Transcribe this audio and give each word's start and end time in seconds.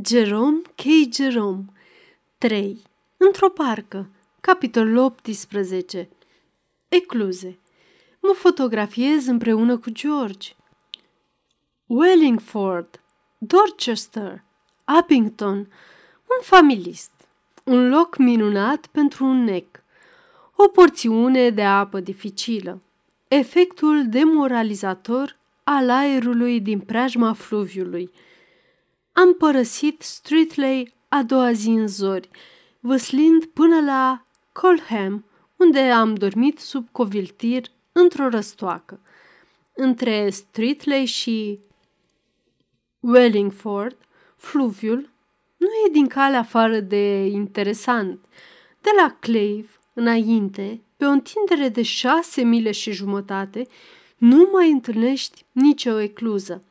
Jerome 0.00 0.62
K. 0.74 1.12
Jerome 1.14 1.64
3. 2.38 2.82
Într-o 3.16 3.48
parcă 3.48 4.08
Capitolul 4.40 4.96
18 4.96 6.08
Ecluze 6.88 7.58
Mă 8.20 8.32
fotografiez 8.34 9.26
împreună 9.26 9.76
cu 9.76 9.90
George. 9.90 10.48
Wellingford, 11.86 13.00
Dorchester, 13.38 14.42
Abington, 14.84 15.56
un 15.56 16.42
familist, 16.42 17.12
un 17.64 17.88
loc 17.88 18.16
minunat 18.16 18.86
pentru 18.86 19.24
un 19.24 19.44
nec, 19.44 19.82
o 20.56 20.68
porțiune 20.68 21.50
de 21.50 21.64
apă 21.64 22.00
dificilă, 22.00 22.80
efectul 23.28 24.08
demoralizator 24.08 25.36
al 25.64 25.90
aerului 25.90 26.60
din 26.60 26.80
preajma 26.80 27.32
fluviului– 27.32 28.10
am 29.12 29.34
părăsit 29.34 30.02
Streetley 30.02 30.94
a 31.08 31.22
doua 31.22 31.52
zi 31.52 31.68
în 31.68 31.86
zori, 31.86 32.28
văslind 32.80 33.44
până 33.44 33.80
la 33.80 34.22
Colham, 34.52 35.24
unde 35.56 35.80
am 35.80 36.14
dormit 36.14 36.58
sub 36.58 36.88
coviltir 36.92 37.66
într-o 37.92 38.28
răstoacă. 38.28 39.00
Între 39.74 40.30
Streetley 40.30 41.04
și 41.04 41.60
Wellingford, 43.00 43.96
fluviul 44.36 45.10
nu 45.56 45.66
e 45.86 45.90
din 45.92 46.06
cale 46.06 46.36
afară 46.36 46.80
de 46.80 47.26
interesant. 47.26 48.24
De 48.80 48.90
la 49.02 49.16
Clave, 49.20 49.68
înainte, 49.92 50.80
pe 50.96 51.04
o 51.04 51.08
întindere 51.08 51.68
de 51.68 51.82
șase 51.82 52.42
mile 52.42 52.70
și 52.70 52.92
jumătate, 52.92 53.66
nu 54.16 54.48
mai 54.52 54.70
întâlnești 54.70 55.44
nicio 55.52 55.98
ecluză. 55.98 56.64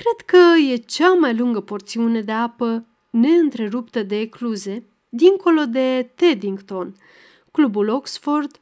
Cred 0.00 0.20
că 0.26 0.58
e 0.72 0.76
cea 0.76 1.12
mai 1.12 1.36
lungă 1.36 1.60
porțiune 1.60 2.20
de 2.20 2.32
apă 2.32 2.86
neîntreruptă 3.10 4.02
de 4.02 4.20
ecluze, 4.20 4.84
dincolo 5.08 5.64
de 5.64 6.10
Teddington. 6.14 6.94
Clubul 7.50 7.88
Oxford 7.88 8.60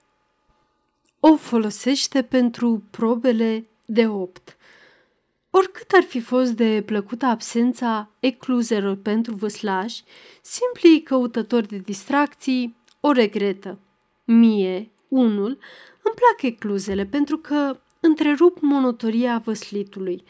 o 1.20 1.36
folosește 1.36 2.22
pentru 2.22 2.82
probele 2.90 3.68
de 3.84 4.06
opt. 4.06 4.56
Oricât 5.50 5.92
ar 5.92 6.02
fi 6.02 6.20
fost 6.20 6.52
de 6.52 6.82
plăcută 6.86 7.26
absența 7.26 8.10
ecluzelor 8.20 8.96
pentru 8.96 9.34
văslași, 9.34 10.02
simplii 10.42 11.02
căutători 11.02 11.68
de 11.68 11.76
distracții 11.76 12.76
o 13.00 13.12
regretă. 13.12 13.78
Mie, 14.24 14.90
unul, 15.08 15.58
îmi 16.02 16.14
plac 16.14 16.42
ecluzele 16.42 17.06
pentru 17.06 17.38
că 17.38 17.80
întrerup 18.00 18.58
monotoria 18.60 19.42
văslitului– 19.44 20.24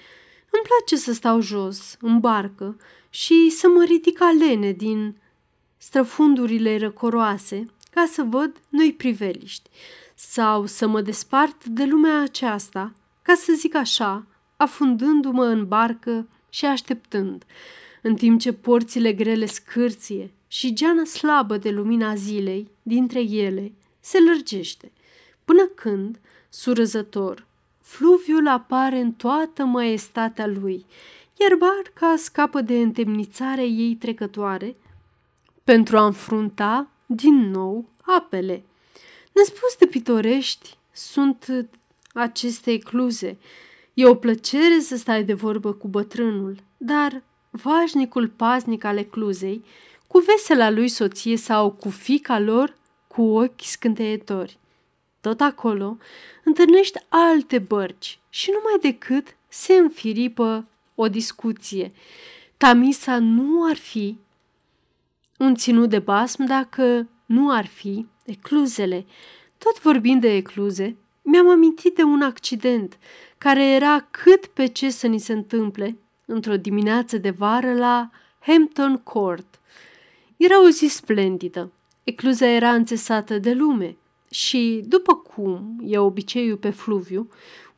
îmi 0.50 0.62
place 0.62 0.96
să 0.96 1.12
stau 1.12 1.40
jos, 1.40 1.96
în 2.00 2.20
barcă, 2.20 2.76
și 3.10 3.50
să 3.50 3.68
mă 3.68 3.84
ridic 3.84 4.20
alene 4.20 4.72
din 4.72 5.16
străfundurile 5.76 6.78
răcoroase 6.78 7.66
ca 7.90 8.08
să 8.12 8.22
văd 8.22 8.56
noi 8.68 8.92
priveliști 8.92 9.70
sau 10.14 10.66
să 10.66 10.86
mă 10.86 11.00
despart 11.00 11.64
de 11.64 11.84
lumea 11.84 12.20
aceasta, 12.20 12.92
ca 13.22 13.34
să 13.34 13.52
zic 13.52 13.74
așa, 13.74 14.26
afundându-mă 14.56 15.44
în 15.44 15.68
barcă 15.68 16.28
și 16.48 16.64
așteptând, 16.64 17.44
în 18.02 18.14
timp 18.14 18.40
ce 18.40 18.52
porțile 18.52 19.12
grele 19.12 19.46
scârție 19.46 20.30
și 20.46 20.72
geana 20.72 21.04
slabă 21.04 21.56
de 21.56 21.70
lumina 21.70 22.14
zilei 22.14 22.70
dintre 22.82 23.20
ele 23.20 23.72
se 24.00 24.18
lărgește, 24.20 24.92
până 25.44 25.64
când, 25.66 26.20
surâzător, 26.48 27.46
fluviul 27.88 28.48
apare 28.48 28.98
în 28.98 29.12
toată 29.12 29.64
maestatea 29.64 30.46
lui, 30.46 30.86
iar 31.40 31.54
barca 31.54 32.16
scapă 32.16 32.60
de 32.60 32.80
întemnițarea 32.80 33.64
ei 33.64 33.94
trecătoare 33.94 34.76
pentru 35.64 35.98
a 35.98 36.04
înfrunta 36.04 36.90
din 37.06 37.50
nou 37.50 37.84
apele. 38.00 38.62
Nespus 39.32 39.76
de 39.78 39.86
pitorești 39.86 40.76
sunt 40.92 41.68
aceste 42.12 42.70
ecluze. 42.70 43.38
E 43.94 44.06
o 44.06 44.14
plăcere 44.14 44.80
să 44.80 44.96
stai 44.96 45.24
de 45.24 45.34
vorbă 45.34 45.72
cu 45.72 45.88
bătrânul, 45.88 46.56
dar 46.76 47.22
vașnicul 47.50 48.28
paznic 48.28 48.84
al 48.84 48.96
ecluzei, 48.96 49.64
cu 50.06 50.18
vesela 50.18 50.70
lui 50.70 50.88
soție 50.88 51.36
sau 51.36 51.70
cu 51.70 51.88
fica 51.88 52.38
lor, 52.38 52.76
cu 53.06 53.22
ochi 53.22 53.62
scânteietori. 53.62 54.57
Tot 55.20 55.40
acolo 55.40 55.96
întâlnești 56.44 56.98
alte 57.08 57.58
bărci 57.58 58.18
și 58.28 58.50
numai 58.50 58.92
decât 58.92 59.36
se 59.48 59.74
înfiripă 59.74 60.66
o 60.94 61.08
discuție. 61.08 61.92
Tamisa 62.56 63.18
nu 63.18 63.68
ar 63.68 63.76
fi 63.76 64.18
un 65.38 65.54
ținut 65.54 65.88
de 65.88 65.98
basm 65.98 66.44
dacă 66.44 67.08
nu 67.26 67.50
ar 67.50 67.66
fi 67.66 68.06
ecluzele. 68.24 69.06
Tot 69.58 69.80
vorbind 69.80 70.20
de 70.20 70.34
ecluze, 70.34 70.96
mi-am 71.22 71.48
amintit 71.48 71.94
de 71.94 72.02
un 72.02 72.22
accident 72.22 72.98
care 73.38 73.64
era 73.70 74.06
cât 74.10 74.46
pe 74.46 74.66
ce 74.66 74.90
să 74.90 75.06
ni 75.06 75.18
se 75.18 75.32
întâmple 75.32 75.96
într-o 76.24 76.56
dimineață 76.56 77.18
de 77.18 77.30
vară 77.30 77.74
la 77.74 78.10
Hampton 78.40 78.96
Court. 78.96 79.60
Era 80.36 80.62
o 80.62 80.68
zi 80.68 80.86
splendidă. 80.86 81.72
Ecluza 82.04 82.46
era 82.46 82.74
înțesată 82.74 83.38
de 83.38 83.52
lume 83.52 83.96
și, 84.30 84.82
după 84.86 85.14
cum 85.14 85.78
e 85.84 85.98
obiceiul 85.98 86.56
pe 86.56 86.70
fluviu, 86.70 87.20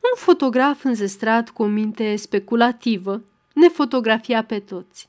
un 0.01 0.15
fotograf 0.15 0.83
înzestrat 0.83 1.49
cu 1.49 1.63
o 1.63 1.65
minte 1.65 2.15
speculativă 2.15 3.21
ne 3.53 3.67
fotografia 3.67 4.43
pe 4.43 4.59
toți, 4.59 5.07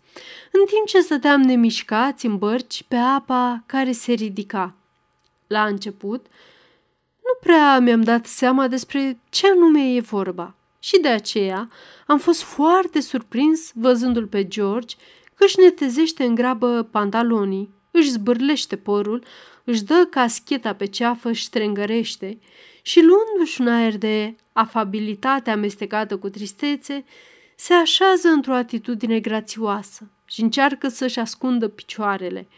în 0.52 0.64
timp 0.66 0.86
ce 0.86 1.00
stăteam 1.00 1.40
nemișcați 1.40 2.26
în 2.26 2.38
bărci 2.38 2.84
pe 2.88 2.96
apa 2.96 3.62
care 3.66 3.92
se 3.92 4.12
ridica. 4.12 4.74
La 5.46 5.64
început, 5.64 6.26
nu 7.22 7.38
prea 7.40 7.78
mi-am 7.78 8.02
dat 8.02 8.26
seama 8.26 8.68
despre 8.68 9.18
ce 9.30 9.46
anume 9.50 9.94
e 9.94 10.00
vorba 10.00 10.54
și 10.78 11.00
de 11.00 11.08
aceea 11.08 11.68
am 12.06 12.18
fost 12.18 12.42
foarte 12.42 13.00
surprins 13.00 13.70
văzându-l 13.74 14.26
pe 14.26 14.48
George 14.48 14.96
că 15.34 15.44
își 15.44 15.60
netezește 15.60 16.24
în 16.24 16.34
grabă 16.34 16.88
pantalonii, 16.90 17.70
își 17.92 18.10
zbârlește 18.10 18.76
părul, 18.76 19.24
își 19.64 19.84
dă 19.84 20.06
cascheta 20.10 20.74
pe 20.74 20.86
ceafă 20.86 21.32
și 21.32 21.44
strângărește 21.44 22.38
și 22.82 23.00
luându-și 23.00 23.60
un 23.60 23.68
aer 23.68 23.96
de 23.96 24.34
afabilitate 24.52 25.50
amestecată 25.50 26.18
cu 26.18 26.28
tristețe, 26.28 27.04
se 27.56 27.74
așează 27.74 28.28
într-o 28.28 28.54
atitudine 28.54 29.20
grațioasă 29.20 30.10
și 30.24 30.42
încearcă 30.42 30.88
să-și 30.88 31.18
ascundă 31.18 31.68
picioarele. 31.68 32.48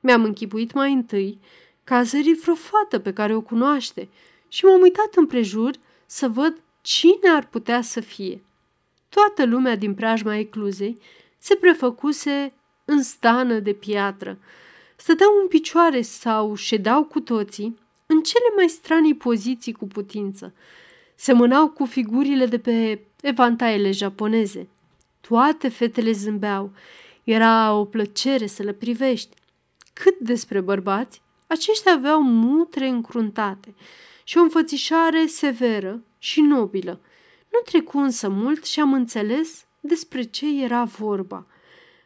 Mi-am 0.00 0.24
închipuit 0.24 0.72
mai 0.72 0.92
întâi 0.92 1.38
că 1.84 1.94
a 1.94 2.02
zărit 2.02 2.40
vreo 2.40 2.54
fată 2.54 2.98
pe 2.98 3.12
care 3.12 3.34
o 3.34 3.40
cunoaște 3.40 4.08
și 4.48 4.64
m-am 4.64 4.80
uitat 4.80 5.14
împrejur 5.14 5.74
să 6.06 6.28
văd 6.28 6.60
cine 6.80 7.28
ar 7.36 7.46
putea 7.46 7.82
să 7.82 8.00
fie. 8.00 8.42
Toată 9.08 9.44
lumea 9.44 9.76
din 9.76 9.94
preajma 9.94 10.36
ecluzei 10.36 10.98
se 11.38 11.54
prefăcuse 11.54 12.52
în 12.84 13.02
stană 13.02 13.58
de 13.58 13.72
piatră, 13.72 14.38
stăteau 15.00 15.30
în 15.42 15.48
picioare 15.48 16.00
sau 16.00 16.54
ședeau 16.54 17.04
cu 17.04 17.20
toții 17.20 17.78
în 18.06 18.22
cele 18.22 18.52
mai 18.56 18.68
stranii 18.68 19.14
poziții 19.14 19.72
cu 19.72 19.86
putință. 19.86 20.54
Semănau 21.14 21.68
cu 21.68 21.84
figurile 21.84 22.46
de 22.46 22.58
pe 22.58 23.00
evantaiele 23.20 23.90
japoneze. 23.90 24.68
Toate 25.20 25.68
fetele 25.68 26.12
zâmbeau. 26.12 26.72
Era 27.24 27.72
o 27.72 27.84
plăcere 27.84 28.46
să 28.46 28.62
le 28.62 28.72
privești. 28.72 29.36
Cât 29.92 30.18
despre 30.18 30.60
bărbați, 30.60 31.22
aceștia 31.46 31.92
aveau 31.92 32.22
mutre 32.22 32.88
încruntate 32.88 33.74
și 34.24 34.38
o 34.38 34.40
înfățișare 34.40 35.26
severă 35.26 36.02
și 36.18 36.40
nobilă. 36.40 37.00
Nu 37.52 37.58
trecu 37.64 37.98
însă 37.98 38.28
mult 38.28 38.64
și 38.64 38.80
am 38.80 38.92
înțeles 38.92 39.64
despre 39.80 40.22
ce 40.22 40.62
era 40.62 40.84
vorba. 40.84 41.46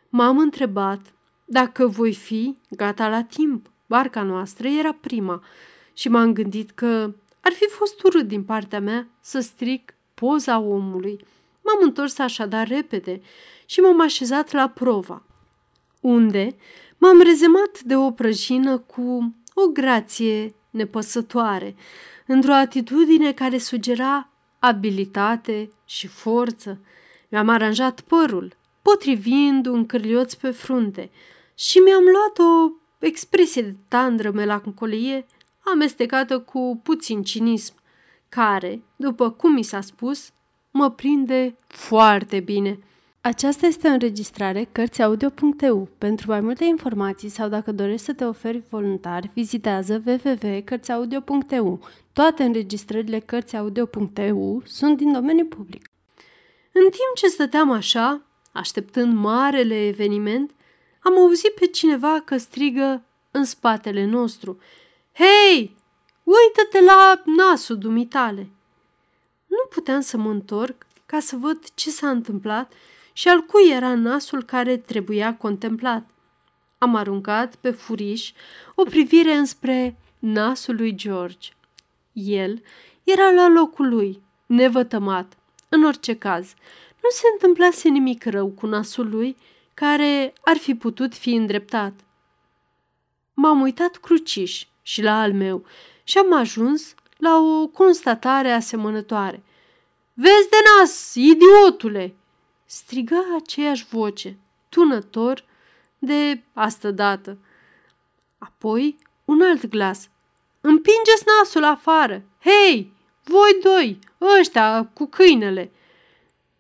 M-am 0.08 0.38
întrebat 0.38 1.12
dacă 1.52 1.86
voi 1.86 2.14
fi 2.14 2.56
gata 2.70 3.08
la 3.08 3.22
timp, 3.22 3.70
barca 3.86 4.22
noastră 4.22 4.68
era 4.68 4.92
prima 4.92 5.42
și 5.92 6.08
m-am 6.08 6.32
gândit 6.32 6.70
că 6.70 7.14
ar 7.40 7.52
fi 7.52 7.66
fost 7.68 8.02
urât 8.02 8.28
din 8.28 8.42
partea 8.42 8.80
mea 8.80 9.08
să 9.20 9.40
stric 9.40 9.94
poza 10.14 10.58
omului. 10.58 11.24
M-am 11.62 11.78
întors 11.82 12.18
așadar 12.18 12.68
repede 12.68 13.20
și 13.66 13.80
m-am 13.80 14.00
așezat 14.00 14.52
la 14.52 14.68
prova, 14.68 15.22
unde 16.00 16.56
m-am 16.98 17.20
rezemat 17.20 17.80
de 17.80 17.96
o 17.96 18.10
prăjină 18.10 18.78
cu 18.78 19.34
o 19.54 19.66
grație 19.66 20.54
nepăsătoare, 20.70 21.74
într-o 22.26 22.52
atitudine 22.52 23.32
care 23.32 23.58
sugera 23.58 24.28
abilitate 24.58 25.70
și 25.84 26.06
forță. 26.06 26.80
Mi-am 27.28 27.48
aranjat 27.48 28.00
părul, 28.00 28.56
potrivind 28.82 29.66
un 29.66 29.86
cârlioț 29.86 30.34
pe 30.34 30.50
frunte– 30.50 31.10
și 31.54 31.78
mi-am 31.78 32.02
luat 32.02 32.38
o 32.38 32.72
expresie 32.98 33.62
de 33.62 33.74
tandră 33.88 34.30
melancolie 34.30 35.26
amestecată 35.72 36.38
cu 36.38 36.80
puțin 36.82 37.22
cinism, 37.22 37.74
care, 38.28 38.82
după 38.96 39.30
cum 39.30 39.52
mi 39.52 39.62
s-a 39.62 39.80
spus, 39.80 40.30
mă 40.70 40.90
prinde 40.90 41.56
foarte 41.66 42.40
bine. 42.40 42.78
Aceasta 43.20 43.66
este 43.66 43.88
o 43.88 43.90
înregistrare 43.90 44.68
Cărțiaudio.eu. 44.72 45.88
Pentru 45.98 46.30
mai 46.30 46.40
multe 46.40 46.64
informații 46.64 47.28
sau 47.28 47.48
dacă 47.48 47.72
dorești 47.72 48.06
să 48.06 48.12
te 48.12 48.24
oferi 48.24 48.62
voluntar, 48.68 49.30
vizitează 49.34 50.02
www.cărțiaudio.eu. 50.06 51.80
Toate 52.12 52.42
înregistrările 52.42 53.18
Cărțiaudio.eu 53.18 54.62
sunt 54.64 54.96
din 54.96 55.12
domeniu 55.12 55.44
public. 55.44 55.90
În 56.72 56.82
timp 56.82 57.14
ce 57.14 57.26
stăteam 57.26 57.70
așa, 57.70 58.26
așteptând 58.52 59.14
marele 59.14 59.86
eveniment, 59.86 60.50
am 61.02 61.18
auzit 61.18 61.54
pe 61.54 61.66
cineva 61.66 62.20
că 62.20 62.36
strigă 62.36 63.02
în 63.30 63.44
spatele 63.44 64.04
nostru. 64.04 64.58
Hei, 65.12 65.76
uită-te 66.22 66.80
la 66.80 67.22
nasul 67.24 67.78
dumitale! 67.78 68.50
Nu 69.46 69.66
puteam 69.70 70.00
să 70.00 70.16
mă 70.16 70.30
întorc 70.30 70.86
ca 71.06 71.20
să 71.20 71.36
văd 71.36 71.58
ce 71.74 71.90
s-a 71.90 72.10
întâmplat 72.10 72.72
și 73.12 73.28
al 73.28 73.40
cui 73.40 73.70
era 73.70 73.94
nasul 73.94 74.42
care 74.44 74.76
trebuia 74.76 75.36
contemplat. 75.36 76.10
Am 76.78 76.94
aruncat 76.94 77.54
pe 77.54 77.70
furiș 77.70 78.32
o 78.74 78.82
privire 78.82 79.34
înspre 79.34 79.96
nasul 80.18 80.74
lui 80.74 80.94
George. 80.94 81.50
El 82.12 82.62
era 83.04 83.30
la 83.30 83.48
locul 83.48 83.88
lui, 83.88 84.22
nevătămat. 84.46 85.36
În 85.68 85.84
orice 85.84 86.16
caz, 86.16 86.54
nu 87.02 87.08
se 87.08 87.22
întâmplase 87.32 87.88
nimic 87.88 88.24
rău 88.24 88.48
cu 88.48 88.66
nasul 88.66 89.08
lui, 89.10 89.36
care 89.82 90.32
ar 90.44 90.56
fi 90.56 90.74
putut 90.74 91.14
fi 91.14 91.34
îndreptat. 91.34 91.92
M-am 93.34 93.60
uitat 93.60 93.96
cruciș 93.96 94.66
și 94.82 95.02
la 95.02 95.20
al 95.20 95.32
meu 95.32 95.64
și 96.04 96.18
am 96.18 96.34
ajuns 96.34 96.94
la 97.16 97.36
o 97.36 97.66
constatare 97.66 98.52
asemănătoare. 98.52 99.42
Vezi 100.12 100.48
de 100.50 100.56
nas, 100.78 101.14
idiotule!" 101.14 102.14
striga 102.64 103.24
aceeași 103.36 103.86
voce, 103.90 104.38
tunător 104.68 105.44
de 105.98 106.42
astă 106.52 106.90
dată. 106.90 107.38
Apoi 108.38 108.98
un 109.24 109.40
alt 109.42 109.66
glas. 109.66 110.08
Împingeți 110.60 111.24
nasul 111.26 111.64
afară! 111.64 112.22
Hei, 112.40 112.92
voi 113.24 113.58
doi, 113.62 113.98
ăștia 114.40 114.90
cu 114.92 115.06
câinele! 115.06 115.72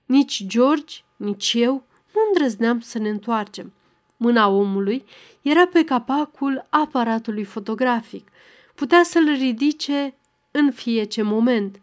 Nici 0.04 0.44
George, 0.46 0.96
nici 1.16 1.52
eu 1.54 1.86
nu 2.14 2.20
îndrăzneam 2.26 2.80
să 2.80 2.98
ne 2.98 3.08
întoarcem. 3.08 3.72
Mâna 4.16 4.48
omului 4.48 5.04
era 5.42 5.66
pe 5.66 5.84
capacul 5.84 6.66
aparatului 6.68 7.44
fotografic. 7.44 8.28
Putea 8.74 9.02
să-l 9.02 9.24
ridice 9.24 10.14
în 10.50 10.72
fiecare 10.72 11.22
moment. 11.22 11.80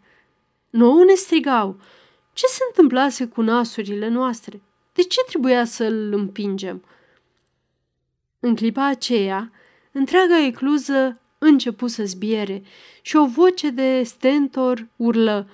Nouă 0.70 1.04
ne 1.04 1.14
strigau, 1.14 1.80
ce 2.32 2.46
se 2.46 2.62
întâmplase 2.68 3.26
cu 3.26 3.40
nasurile 3.42 4.08
noastre? 4.08 4.60
De 4.92 5.02
ce 5.02 5.20
trebuia 5.26 5.64
să-l 5.64 6.12
împingem? 6.12 6.84
În 8.40 8.54
clipa 8.54 8.86
aceea, 8.86 9.52
întreaga 9.92 10.44
ecluză 10.44 11.20
începu 11.38 11.86
să 11.86 12.04
zbiere 12.04 12.62
și 13.02 13.16
o 13.16 13.26
voce 13.26 13.70
de 13.70 14.02
stentor 14.02 14.86
urlă 14.96 15.48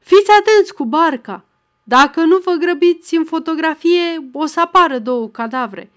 Fiți 0.00 0.30
atenți 0.40 0.74
cu 0.74 0.84
barca! 0.84 1.44
Dacă 1.82 2.20
nu 2.20 2.38
vă 2.38 2.52
grăbiți 2.52 3.16
în 3.16 3.24
fotografie, 3.24 4.28
o 4.32 4.46
să 4.46 4.60
apară 4.60 4.98
două 4.98 5.28
cadavre. 5.28 5.90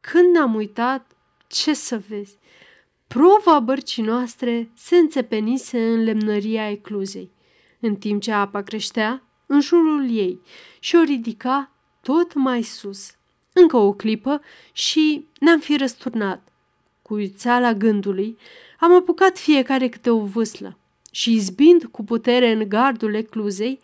Când 0.00 0.32
ne-am 0.32 0.54
uitat, 0.54 1.10
ce 1.46 1.74
să 1.74 2.00
vezi? 2.08 2.36
Prova 3.06 3.60
bărcii 3.60 4.02
noastre 4.02 4.70
se 4.74 4.96
înțepenise 4.96 5.86
în 5.86 6.02
lemnăria 6.02 6.70
ecluzei 6.70 7.30
în 7.86 7.96
timp 7.96 8.22
ce 8.22 8.32
apa 8.32 8.62
creștea 8.62 9.22
în 9.46 9.60
jurul 9.60 10.10
ei 10.10 10.40
și 10.78 10.96
o 10.96 11.02
ridica 11.02 11.70
tot 12.00 12.34
mai 12.34 12.62
sus. 12.62 13.14
Încă 13.52 13.76
o 13.76 13.92
clipă 13.92 14.40
și 14.72 15.26
ne-am 15.38 15.60
fi 15.60 15.76
răsturnat. 15.76 16.48
Cu 17.02 17.18
iuțeala 17.18 17.72
gândului, 17.72 18.38
am 18.78 18.94
apucat 18.94 19.38
fiecare 19.38 19.88
câte 19.88 20.10
o 20.10 20.24
vâslă 20.24 20.78
și, 21.10 21.32
izbind 21.32 21.84
cu 21.84 22.04
putere 22.04 22.52
în 22.52 22.68
gardul 22.68 23.14
ecluzei, 23.14 23.80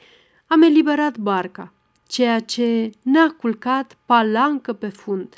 am 0.53 0.63
eliberat 0.63 1.19
barca, 1.19 1.73
ceea 2.07 2.41
ce 2.41 2.91
ne-a 3.03 3.31
culcat 3.39 3.97
palancă 4.07 4.73
pe 4.73 4.89
fund. 4.89 5.35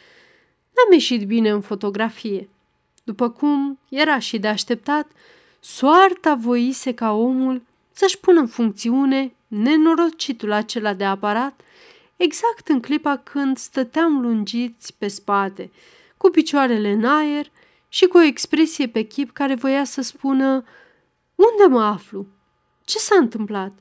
N-am 0.75 0.93
ieșit 0.93 1.27
bine 1.27 1.51
în 1.51 1.61
fotografie. 1.61 2.49
După 3.05 3.31
cum 3.31 3.79
era 3.89 4.19
și 4.19 4.39
de 4.39 4.49
așteptat, 4.49 5.11
soarta 5.61 6.35
voise 6.35 6.95
ca 6.95 7.13
omul 7.13 7.63
să-și 7.93 8.19
pună 8.19 8.41
în 8.41 8.47
funcțiune 8.47 9.35
nenorocitul 9.47 10.53
acela 10.53 10.95
de 10.95 11.05
aparat 11.05 11.61
exact 12.17 12.69
în 12.69 12.81
clipa 12.81 13.17
când 13.17 13.57
stăteam 13.57 14.21
lungiți 14.21 14.95
pe 14.99 15.09
spate, 15.09 15.71
cu 16.17 16.31
picioarele 16.31 16.91
în 16.91 17.05
aer 17.05 17.51
și 17.89 18.07
cu 18.07 18.17
o 18.17 18.23
expresie 18.23 18.89
pe 18.89 19.03
chip 19.03 19.31
care 19.31 19.55
voia 19.55 19.85
să 19.85 20.03
spună 20.03 20.65
Unde 21.35 21.65
mă 21.69 21.83
aflu? 21.83 22.27
Ce 22.85 22.99
s-a 22.99 23.17
întâmplat? 23.19 23.73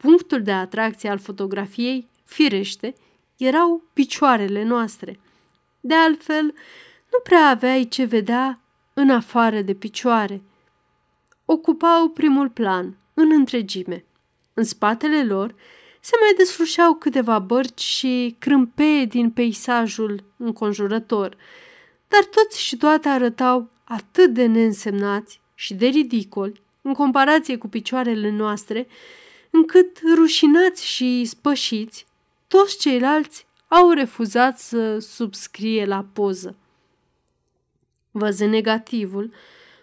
Punctul 0.00 0.42
de 0.42 0.52
atracție 0.52 1.08
al 1.08 1.18
fotografiei, 1.18 2.08
firește, 2.24 2.94
erau 3.36 3.82
picioarele 3.92 4.62
noastre. 4.62 5.20
De 5.80 5.94
altfel, 5.94 6.44
nu 7.12 7.18
prea 7.22 7.48
aveai 7.48 7.88
ce 7.88 8.04
vedea 8.04 8.60
în 8.94 9.10
afară 9.10 9.60
de 9.60 9.74
picioare. 9.74 10.42
Ocupau 11.44 12.08
primul 12.08 12.48
plan, 12.48 12.96
în 13.14 13.30
întregime. 13.32 14.04
În 14.54 14.64
spatele 14.64 15.24
lor 15.24 15.54
se 16.00 16.16
mai 16.20 16.34
deslușeau 16.36 16.94
câteva 16.94 17.38
bărci 17.38 17.82
și 17.82 18.36
crâmpeie 18.38 19.04
din 19.04 19.30
peisajul 19.30 20.24
înconjurător, 20.36 21.36
dar 22.08 22.24
toți 22.24 22.60
și 22.60 22.76
toate 22.76 23.08
arătau 23.08 23.70
atât 23.84 24.32
de 24.32 24.46
neînsemnați 24.46 25.40
și 25.54 25.74
de 25.74 25.86
ridicoli 25.86 26.62
în 26.82 26.92
comparație 26.92 27.56
cu 27.56 27.68
picioarele 27.68 28.30
noastre, 28.30 28.86
încât 29.50 30.00
rușinați 30.14 30.86
și 30.86 31.24
spășiți, 31.24 32.06
toți 32.48 32.78
ceilalți 32.78 33.46
au 33.68 33.90
refuzat 33.90 34.58
să 34.58 34.98
subscrie 34.98 35.84
la 35.84 36.06
poză. 36.12 36.56
Văzând 38.10 38.50
negativul, 38.50 39.32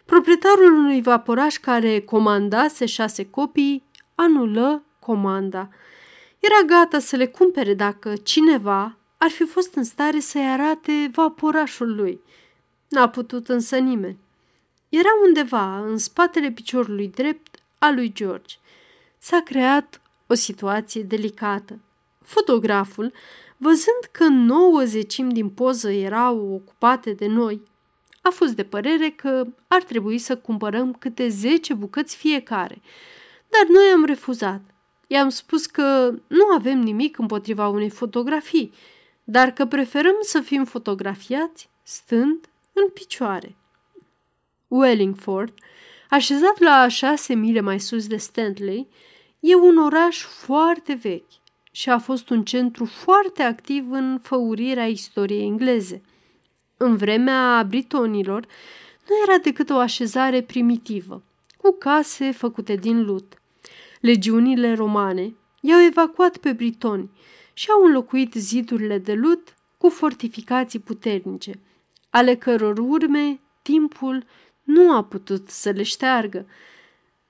Proprietarul 0.08 0.74
unui 0.74 1.02
vaporaș 1.02 1.58
care 1.58 2.00
comandase 2.00 2.86
șase 2.86 3.25
copii 3.25 3.84
anulă 4.16 4.84
comanda. 5.00 5.69
Era 6.40 6.62
gata 6.66 7.00
să 7.00 7.16
le 7.16 7.28
cumpere 7.28 7.74
dacă 7.74 8.14
cineva 8.16 8.98
ar 9.18 9.30
fi 9.30 9.44
fost 9.44 9.75
în 9.75 9.84
stare 9.84 10.19
să-i 10.19 10.50
arate 10.50 11.10
vaporașul 11.14 11.95
lui. 11.95 12.21
N-a 12.90 13.09
putut 13.09 13.50
însă 13.50 13.78
nimeni. 13.78 14.18
Era 14.90 15.09
undeva 15.26 15.80
în 15.80 15.97
spatele 15.97 16.52
piciorului 16.52 17.07
drept 17.07 17.59
al 17.80 17.94
lui 17.94 18.14
George. 18.14 18.56
S-a 19.18 19.42
creat 19.45 20.02
o 20.28 20.33
situație 20.33 21.02
delicată. 21.02 21.80
Fotograful, 22.21 23.14
văzând 23.57 24.09
că 24.12 24.24
nouă 24.28 24.83
zecimi 24.83 25.33
din 25.33 25.50
poză 25.50 25.92
erau 25.92 26.54
ocupate 26.54 27.12
de 27.12 27.28
noi, 27.28 27.62
a 28.28 28.30
fost 28.30 28.54
de 28.54 28.64
părere 28.64 29.09
că 29.09 29.47
ar 29.68 29.83
trebui 29.83 30.18
să 30.18 30.38
cumpărăm 30.38 30.94
câte 30.94 31.28
10 31.28 31.74
bucăți 31.74 32.16
fiecare, 32.16 32.81
dar 33.50 33.68
noi 33.69 33.92
am 33.94 34.06
refuzat. 34.06 34.62
I-am 35.07 35.30
spus 35.30 35.66
că 35.66 36.14
nu 36.28 36.45
avem 36.56 36.80
nimic 36.80 37.18
împotriva 37.18 37.68
unei 37.68 37.90
fotografii, 37.90 38.74
dar 39.24 39.52
că 39.52 39.66
preferăm 39.66 40.16
să 40.21 40.40
fim 40.40 40.66
fotografiați 40.66 41.69
stând 41.83 42.50
în 42.74 42.90
picioare. 42.90 43.56
Wellingford, 44.68 45.54
așezat 46.09 46.59
la 46.59 46.88
șase 46.88 47.33
mile 47.33 47.59
mai 47.59 47.80
sus 47.80 48.07
de 48.07 48.18
Stanley, 48.18 48.88
e 49.49 49.56
un 49.56 49.77
oraș 49.77 50.23
foarte 50.23 50.94
vechi 50.94 51.31
și 51.71 51.89
a 51.89 51.97
fost 51.97 52.30
un 52.30 52.44
centru 52.44 52.85
foarte 52.85 53.44
activ 53.44 53.92
în 53.92 54.19
făurirea 54.23 54.87
istoriei 54.87 55.45
engleze– 55.45 56.01
în 56.77 56.95
vremea 56.95 57.63
britonilor, 57.68 58.45
nu 59.09 59.16
era 59.27 59.37
decât 59.37 59.69
o 59.69 59.77
așezare 59.77 60.42
primitivă, 60.42 61.23
cu 61.57 61.71
case 61.80 62.31
făcute 62.31 62.75
din 62.75 63.06
lut. 63.06 63.42
Legiunile 64.01 64.73
romane 64.73 65.33
i-au 65.61 65.81
evacuat 65.81 66.37
pe 66.37 66.51
britoni 66.51 67.09
și 67.54 67.69
au 67.69 67.83
înlocuit 67.83 68.33
zidurile 68.33 68.97
de 68.97 69.13
lut 69.13 69.54
cu 69.77 69.89
fortificații 69.89 70.80
puternice, 70.80 71.59
ale 72.09 72.35
căror 72.35 72.77
urme 72.77 73.39
timpul 73.61 74.25
nu 74.63 74.92
a 74.92 75.04
putut 75.04 75.49
să 75.49 75.69
le 75.69 75.83
șteargă. 75.83 76.45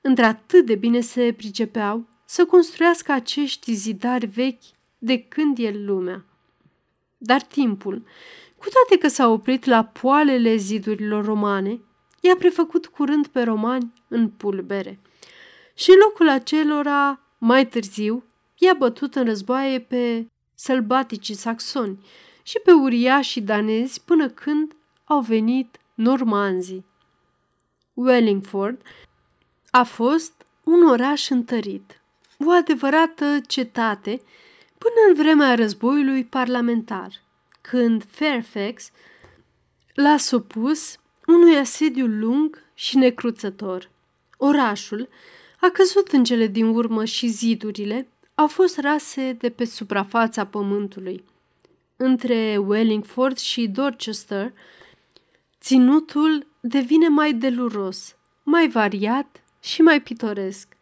Într-atât 0.08 0.66
de 0.66 0.76
bine 0.76 1.00
se 1.00 1.34
pricepeau 1.38 2.06
să 2.26 2.46
construiască 2.46 3.12
acești 3.12 3.74
zidari 3.74 4.26
vechi 4.26 4.64
de 4.98 5.22
când 5.22 5.58
e 5.58 5.72
lumea. 5.72 6.26
Dar 7.18 7.42
timpul 7.42 8.04
cu 8.58 8.66
toate 8.70 9.02
că 9.02 9.08
s-a 9.08 9.28
oprit 9.28 9.66
la 9.66 9.84
poalele 9.84 10.56
zidurilor 10.56 11.26
romane, 11.26 11.80
i-a 12.22 12.36
prefăcut 12.36 12.86
curând 12.86 13.28
pe 13.28 13.42
romani 13.42 13.94
în 14.08 14.30
pulbere. 14.30 15.00
Și 15.74 15.90
în 15.90 15.98
locul 16.04 16.30
acelora, 16.30 17.20
mai 17.38 17.68
târziu, 17.68 18.24
i-a 18.58 18.74
bătut 18.74 19.16
în 19.16 19.26
războaie 19.26 19.80
pe 19.80 20.28
sălbaticii 20.56 21.36
saxoni 21.36 22.06
și 22.44 22.60
pe 22.64 22.72
uriașii 22.72 23.42
danezi 23.42 24.02
până 24.02 24.30
când 24.30 24.76
au 25.04 25.20
venit 25.20 25.80
normanzii. 25.94 26.86
Wellingford 27.94 28.82
a 29.78 29.84
fost 29.84 30.46
un 30.64 30.88
oraș 30.88 31.30
întărit, 31.30 32.02
o 32.46 32.52
adevărată 32.52 33.40
cetate 33.48 34.22
până 34.78 34.96
în 35.08 35.14
vremea 35.14 35.56
războiului 35.56 36.26
parlamentar, 36.26 37.12
când 37.62 38.06
Fairfax 38.10 38.92
l-a 39.94 40.18
supus 40.18 40.98
unui 41.28 41.58
asediu 41.58 42.06
lung 42.06 42.64
și 42.74 42.98
necruțător. 42.98 43.90
Orașul 44.38 45.10
a 45.62 45.70
căzut 45.70 46.08
în 46.12 46.24
cele 46.24 46.48
din 46.48 46.66
urmă 46.66 47.06
și 47.06 47.28
zidurile 47.28 48.08
au 48.36 48.48
fost 48.48 48.80
rase 48.80 49.32
de 49.40 49.50
pe 49.50 49.66
suprafața 49.66 50.46
pământului. 50.46 51.24
Între 51.96 52.58
Wellingford 52.58 53.38
și 53.38 53.68
Dorchester, 53.68 54.54
ținutul 55.62 56.48
devine 56.60 57.08
mai 57.08 57.34
deluros, 57.34 58.16
mai 58.44 58.70
variat 58.70 59.42
și 59.60 59.82
mai 59.82 60.02
pitoresc. 60.02 60.78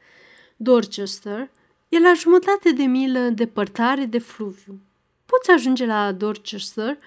Dorchester 0.58 1.50
e 1.90 2.00
la 2.00 2.14
jumătate 2.14 2.72
de 2.72 2.84
milă 2.84 3.20
depărtare 3.20 4.06
de 4.06 4.20
fluviu. 4.20 4.80
Poți 5.26 5.52
ajunge 5.52 5.86
la 5.86 6.12
Dorchester 6.12 6.98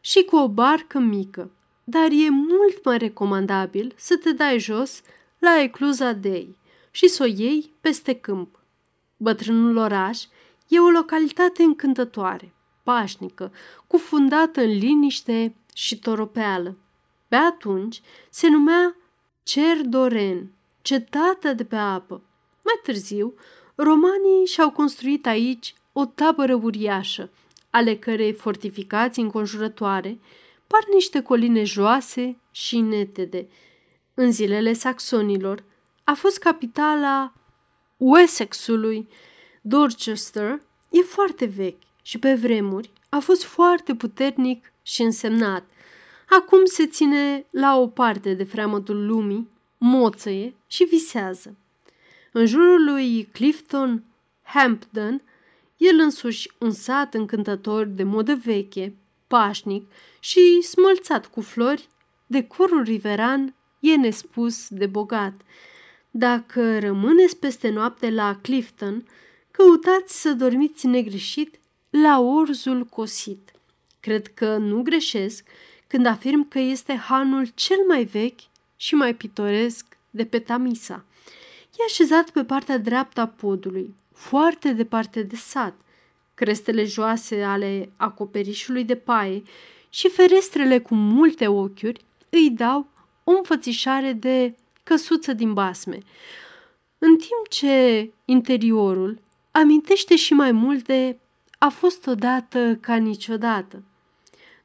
și 0.00 0.22
cu 0.22 0.36
o 0.36 0.48
barcă 0.48 0.98
mică, 0.98 1.50
dar 1.84 2.10
e 2.10 2.28
mult 2.30 2.84
mai 2.84 2.98
recomandabil 2.98 3.94
să 3.96 4.16
te 4.16 4.32
dai 4.32 4.58
jos 4.58 5.00
la 5.38 5.60
ecluza 5.60 6.12
Dei 6.12 6.56
și 6.90 7.08
să 7.08 7.22
o 7.22 7.26
iei 7.26 7.72
peste 7.80 8.14
câmp. 8.14 8.58
Bătrânul 9.16 9.76
oraș 9.76 10.24
e 10.68 10.80
o 10.80 10.88
localitate 10.88 11.62
încântătoare, 11.62 12.52
pașnică, 12.82 13.52
cufundată 13.86 14.60
în 14.60 14.78
liniște 14.78 15.54
și 15.74 15.98
toropeală. 15.98 16.76
Pe 17.28 17.36
atunci 17.36 18.02
se 18.30 18.48
numea 18.48 18.96
Cerdoren, 19.42 20.50
cetatea 20.82 21.54
de 21.54 21.64
pe 21.64 21.76
apă. 21.76 22.22
Mai 22.62 22.80
târziu, 22.82 23.34
romanii 23.74 24.46
și-au 24.46 24.70
construit 24.70 25.26
aici 25.26 25.74
o 25.92 26.04
tabără 26.04 26.54
uriașă, 26.54 27.30
ale 27.70 27.96
cărei 27.96 28.32
fortificații 28.32 29.22
înconjurătoare 29.22 30.18
par 30.66 30.80
niște 30.92 31.22
coline 31.22 31.64
joase 31.64 32.36
și 32.50 32.80
netede. 32.80 33.48
În 34.14 34.32
zilele 34.32 34.72
saxonilor 34.72 35.64
a 36.04 36.12
fost 36.12 36.38
capitala 36.38 37.32
Wessexului. 37.96 39.08
Dorchester 39.60 40.60
e 40.90 41.00
foarte 41.00 41.44
vechi 41.44 41.82
și 42.02 42.18
pe 42.18 42.34
vremuri 42.34 42.90
a 43.08 43.18
fost 43.18 43.44
foarte 43.44 43.94
puternic 43.94 44.72
și 44.82 45.02
însemnat. 45.02 45.64
Acum 46.28 46.64
se 46.64 46.86
ține 46.86 47.46
la 47.50 47.78
o 47.78 47.86
parte 47.86 48.34
de 48.34 48.44
freamătul 48.44 49.06
lumii, 49.06 49.48
moțăie 49.82 50.54
și 50.66 50.84
visează. 50.84 51.56
În 52.32 52.46
jurul 52.46 52.84
lui 52.84 53.28
Clifton 53.32 54.04
Hampden, 54.42 55.22
el 55.76 55.98
însuși 55.98 56.50
un 56.58 56.70
sat 56.70 57.14
încântător 57.14 57.86
de 57.86 58.02
modă 58.02 58.34
veche, 58.44 58.94
pașnic 59.26 59.90
și 60.20 60.62
smălțat 60.62 61.26
cu 61.26 61.40
flori, 61.40 61.88
decorul 62.26 62.82
riveran 62.82 63.54
e 63.80 63.96
nespus 63.96 64.68
de 64.68 64.86
bogat. 64.86 65.32
Dacă 66.10 66.78
rămâneți 66.78 67.36
peste 67.36 67.68
noapte 67.68 68.10
la 68.10 68.38
Clifton, 68.42 69.06
căutați 69.50 70.20
să 70.20 70.32
dormiți 70.32 70.86
negreșit 70.86 71.58
la 71.90 72.20
orzul 72.20 72.84
cosit. 72.84 73.50
Cred 74.00 74.26
că 74.26 74.56
nu 74.56 74.82
greșesc 74.82 75.44
când 75.86 76.06
afirm 76.06 76.48
că 76.48 76.58
este 76.58 76.94
hanul 76.94 77.46
cel 77.54 77.78
mai 77.88 78.04
vechi 78.04 78.50
și 78.82 78.94
mai 78.94 79.14
pitoresc 79.14 79.96
de 80.10 80.24
pe 80.24 80.38
Tamisa. 80.38 81.04
E 81.78 81.84
așezat 81.86 82.30
pe 82.30 82.44
partea 82.44 82.78
dreaptă 82.78 83.20
a 83.20 83.26
podului, 83.26 83.94
foarte 84.14 84.72
departe 84.72 85.22
de 85.22 85.36
sat. 85.36 85.74
Crestele 86.34 86.84
joase 86.84 87.42
ale 87.42 87.92
acoperișului 87.96 88.84
de 88.84 88.96
paie 88.96 89.42
și 89.88 90.08
ferestrele 90.08 90.78
cu 90.78 90.94
multe 90.94 91.46
ochiuri 91.46 92.04
îi 92.28 92.50
dau 92.50 92.86
o 93.24 93.30
înfățișare 93.30 94.12
de 94.12 94.54
căsuță 94.82 95.32
din 95.32 95.52
basme, 95.52 95.98
în 96.98 97.16
timp 97.16 97.48
ce 97.48 98.10
interiorul 98.24 99.18
amintește 99.50 100.16
și 100.16 100.32
mai 100.32 100.52
mult 100.52 100.84
de 100.84 101.18
a 101.58 101.68
fost 101.68 102.06
odată 102.06 102.78
ca 102.80 102.96
niciodată. 102.96 103.82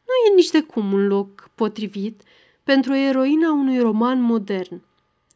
Nu 0.06 0.32
e 0.32 0.36
nici 0.36 0.50
de 0.50 0.62
cum 0.62 0.94
un 0.94 1.08
loc 1.08 1.50
potrivit 1.56 2.22
pentru 2.68 2.96
eroina 2.96 3.52
unui 3.52 3.80
roman 3.80 4.22
modern. 4.22 4.82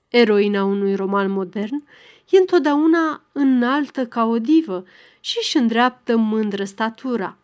Eroina 0.09 0.63
unui 0.63 0.95
roman 0.95 1.31
modern 1.31 1.83
e 2.29 2.37
întotdeauna 2.37 3.21
înaltă 3.31 4.05
ca 4.05 4.25
o 4.25 4.39
divă 4.39 4.85
și 5.19 5.37
își 5.41 5.57
îndreaptă 5.57 6.15
mândră 6.15 6.63
statura. 6.63 7.37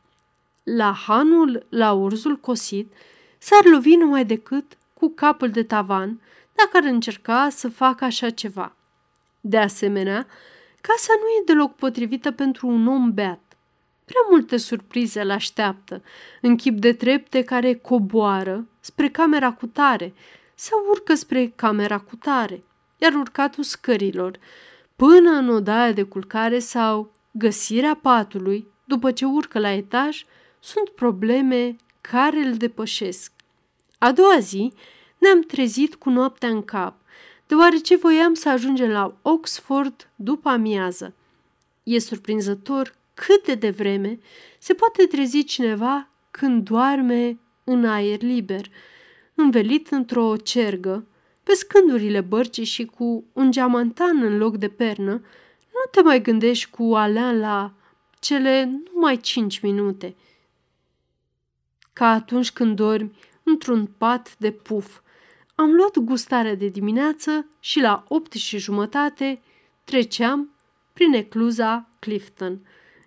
La 0.63 0.91
hanul, 0.91 1.65
la 1.69 1.91
urzul 1.91 2.35
cosit, 2.35 2.93
s-ar 3.37 3.65
lovi 3.65 3.95
numai 3.95 4.25
decât 4.25 4.77
cu 4.93 5.09
capul 5.15 5.49
de 5.49 5.63
tavan 5.63 6.21
dacă 6.55 6.77
ar 6.77 6.83
încerca 6.83 7.49
să 7.49 7.69
facă 7.69 8.03
așa 8.03 8.29
ceva. 8.29 8.75
De 9.41 9.57
asemenea, 9.57 10.27
casa 10.81 11.13
nu 11.19 11.27
e 11.27 11.43
deloc 11.45 11.75
potrivită 11.75 12.31
pentru 12.31 12.67
un 12.67 12.87
om 12.87 13.13
beat. 13.13 13.57
Prea 14.05 14.21
multe 14.29 14.57
surprize 14.57 15.21
îl 15.21 15.31
așteaptă, 15.31 16.03
în 16.41 16.55
chip 16.55 16.79
de 16.79 16.93
trepte 16.93 17.43
care 17.43 17.73
coboară 17.73 18.67
spre 18.87 19.09
camera 19.09 19.51
cu 19.51 19.65
tare 19.65 20.13
sau 20.55 20.85
urcă 20.89 21.13
spre 21.13 21.53
camera 21.55 21.99
cu 21.99 22.15
tare, 22.15 22.63
iar 22.97 23.13
urcatul 23.13 23.63
scărilor, 23.63 24.39
până 24.95 25.31
în 25.31 25.49
odaia 25.49 25.91
de 25.91 26.03
culcare 26.03 26.59
sau 26.59 27.11
găsirea 27.31 27.95
patului, 28.01 28.67
după 28.83 29.11
ce 29.11 29.25
urcă 29.25 29.59
la 29.59 29.71
etaj, 29.71 30.25
sunt 30.59 30.89
probleme 30.89 31.75
care 32.01 32.37
îl 32.37 32.53
depășesc. 32.53 33.31
A 33.97 34.11
doua 34.11 34.39
zi 34.39 34.73
ne-am 35.17 35.41
trezit 35.41 35.95
cu 35.95 36.09
noaptea 36.09 36.49
în 36.49 36.63
cap, 36.63 36.95
deoarece 37.47 37.95
voiam 37.95 38.33
să 38.33 38.49
ajungem 38.49 38.89
la 38.89 39.17
Oxford 39.21 40.09
după 40.15 40.49
amiază. 40.49 41.13
E 41.83 41.99
surprinzător 41.99 42.95
cât 43.13 43.45
de 43.45 43.55
devreme 43.55 44.19
se 44.59 44.73
poate 44.73 45.05
trezi 45.05 45.43
cineva 45.43 46.09
când 46.31 46.63
doarme 46.63 47.37
în 47.69 47.85
aer 47.85 48.21
liber, 48.21 48.65
învelit 49.35 49.87
într-o 49.87 50.35
cergă, 50.35 51.07
pe 51.43 51.53
scândurile 51.53 52.21
bărcii 52.21 52.63
și 52.63 52.85
cu 52.85 53.23
un 53.33 53.51
geamantan 53.51 54.21
în 54.23 54.37
loc 54.37 54.57
de 54.57 54.67
pernă, 54.67 55.11
nu 55.73 55.89
te 55.91 56.01
mai 56.01 56.21
gândești 56.21 56.69
cu 56.69 56.83
alean 56.95 57.39
la 57.39 57.73
cele 58.19 58.81
numai 58.93 59.17
cinci 59.17 59.59
minute. 59.59 60.15
Ca 61.93 62.07
atunci 62.07 62.51
când 62.51 62.75
dormi 62.75 63.11
într-un 63.43 63.85
pat 63.97 64.37
de 64.37 64.51
puf. 64.51 64.99
Am 65.55 65.73
luat 65.73 65.97
gustarea 65.97 66.55
de 66.55 66.67
dimineață 66.67 67.47
și 67.59 67.79
la 67.79 68.03
opt 68.07 68.33
și 68.33 68.57
jumătate 68.57 69.41
treceam 69.83 70.49
prin 70.93 71.13
ecluza 71.13 71.89
Clifton. 71.99 72.59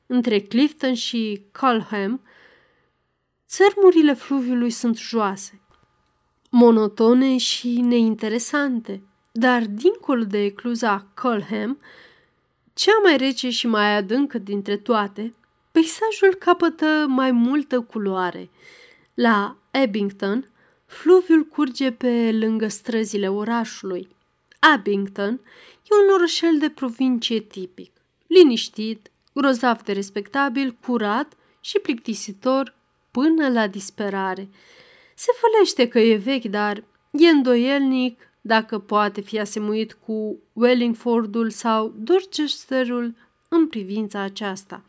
Între 0.06 0.40
Clifton 0.40 0.94
și 0.94 1.42
Culham, 1.60 2.20
țărmurile 3.50 4.14
fluviului 4.14 4.70
sunt 4.70 4.96
joase, 4.96 5.60
monotone 6.50 7.36
și 7.36 7.80
neinteresante, 7.80 9.02
dar 9.32 9.66
dincolo 9.66 10.24
de 10.24 10.44
ecluza 10.44 11.06
Culham, 11.20 11.78
cea 12.74 12.98
mai 13.02 13.16
rece 13.16 13.50
și 13.50 13.66
mai 13.66 13.96
adâncă 13.96 14.38
dintre 14.38 14.76
toate, 14.76 15.34
peisajul 15.72 16.34
capătă 16.38 17.06
mai 17.08 17.30
multă 17.30 17.80
culoare. 17.80 18.50
La 19.14 19.56
Abington, 19.70 20.50
fluviul 20.86 21.44
curge 21.44 21.92
pe 21.92 22.32
lângă 22.32 22.68
străzile 22.68 23.28
orașului. 23.28 24.08
Abington 24.58 25.40
e 25.82 26.06
un 26.06 26.14
orășel 26.14 26.58
de 26.58 26.68
provincie 26.68 27.40
tipic, 27.40 27.92
liniștit, 28.26 29.10
grozav 29.32 29.82
de 29.82 29.92
respectabil, 29.92 30.76
curat 30.80 31.32
și 31.60 31.78
plictisitor 31.78 32.78
până 33.10 33.48
la 33.48 33.66
disperare. 33.66 34.48
Se 35.14 35.30
fălește 35.40 35.88
că 35.88 35.98
e 35.98 36.16
vechi, 36.16 36.44
dar 36.44 36.84
e 37.10 37.28
îndoielnic 37.28 38.30
dacă 38.40 38.78
poate 38.78 39.20
fi 39.20 39.38
asemuit 39.38 39.92
cu 39.92 40.38
Wellingfordul 40.52 41.50
sau 41.50 41.94
Dorchesterul 41.96 43.14
în 43.48 43.68
privința 43.68 44.20
aceasta. 44.20 44.84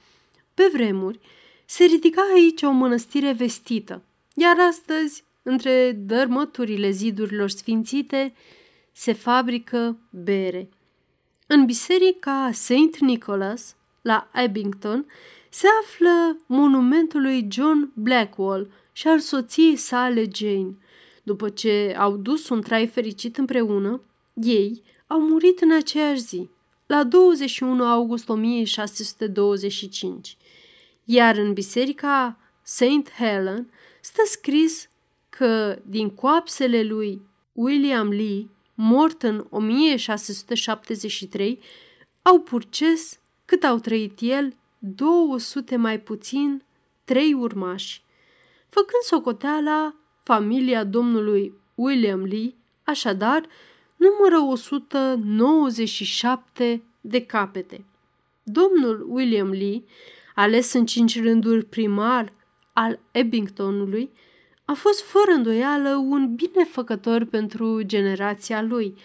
Pe 0.54 0.70
vremuri, 0.74 1.20
se 1.66 1.84
ridica 1.84 2.22
aici 2.34 2.62
o 2.62 2.72
mănăstire 2.72 3.32
vestită, 3.32 4.02
iar 4.34 4.60
astăzi, 4.60 5.24
între 5.44 5.92
dărmăturile 5.92 6.90
zidurilor 6.90 7.50
sfințite, 7.50 8.34
se 8.92 9.14
fabrică 9.14 9.98
bere. 10.10 10.70
În 11.48 11.66
biserica 11.66 12.50
St. 12.54 13.00
Nicholas, 13.00 13.76
la 14.02 14.30
Abington, 14.34 15.06
se 15.54 15.68
află 15.82 16.38
monumentul 16.46 17.22
lui 17.22 17.48
John 17.50 17.92
Blackwell 17.94 18.72
și 18.92 19.08
al 19.08 19.20
soției 19.20 19.76
sale 19.76 20.26
Jane. 20.34 20.78
După 21.24 21.50
ce 21.50 21.96
au 21.98 22.18
dus 22.18 22.50
un 22.50 22.62
trai 22.62 22.88
fericit 22.88 23.38
împreună, 23.38 24.02
ei 24.34 24.82
au 25.08 25.22
murit 25.22 25.60
în 25.60 25.72
aceeași 25.72 26.22
zi, 26.22 26.50
la 26.86 27.04
21 27.04 27.84
august 27.84 28.30
1625. 28.30 30.38
Iar 31.04 31.38
în 31.38 31.54
biserica 31.54 32.38
St. 32.62 33.12
Helen 33.18 33.72
stă 34.02 34.22
scris 34.26 34.90
că 35.30 35.80
din 35.86 36.10
coapsele 36.10 36.84
lui 36.84 37.22
William 37.54 38.10
Lee, 38.10 38.48
mort 38.74 39.24
în 39.24 39.46
1673, 39.50 41.60
au 42.22 42.40
purces 42.40 43.20
cât 43.46 43.64
au 43.64 43.78
trăit 43.78 44.18
el 44.22 44.56
200 44.84 45.76
mai 45.76 46.00
puțin 46.00 46.64
trei 47.04 47.34
urmași. 47.34 48.04
Făcând 48.70 49.04
socoteala, 49.04 49.96
familia 50.24 50.84
domnului 50.84 51.54
William 51.76 52.24
Lee, 52.24 52.56
așadar, 52.84 53.46
numără 53.96 54.52
197 54.52 56.84
de 57.02 57.26
capete. 57.26 57.86
Domnul 58.44 59.06
William 59.10 59.50
Lee, 59.50 59.84
ales 60.36 60.74
în 60.74 60.86
cinci 60.86 61.22
rânduri 61.22 61.66
primar 61.66 62.34
al 62.74 63.00
Ebbingtonului, 63.12 64.12
a 64.66 64.74
fost 64.74 65.04
fără 65.04 65.32
îndoială 65.32 65.96
un 65.96 66.36
binefăcător 66.36 67.26
pentru 67.26 67.82
generația 67.82 68.62
lui, 68.62 68.96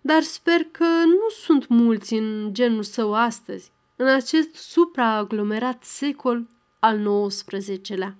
dar 0.00 0.22
sper 0.22 0.60
că 0.70 0.86
nu 1.06 1.28
sunt 1.44 1.68
mulți 1.68 2.14
în 2.14 2.48
genul 2.52 2.82
său 2.82 3.14
astăzi, 3.14 3.72
în 4.00 4.08
acest 4.08 4.54
supraaglomerat 4.54 5.84
secol 5.84 6.48
al 6.78 7.26
XIX-lea. 7.28 8.16